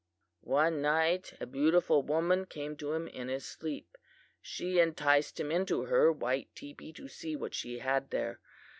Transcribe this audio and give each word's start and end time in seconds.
"One 0.49 0.81
night 0.81 1.33
a 1.39 1.45
beautiful 1.45 2.01
woman 2.01 2.45
came 2.47 2.75
to 2.77 2.93
him 2.93 3.07
in 3.07 3.27
his 3.27 3.45
sleep. 3.45 3.97
She 4.41 4.79
enticed 4.79 5.39
him 5.39 5.51
into 5.51 5.83
her 5.83 6.11
white 6.11 6.49
teepee 6.55 6.91
to 6.93 7.07
see 7.07 7.35
what 7.35 7.53
she 7.53 7.77
had 7.77 8.09
there. 8.09 8.39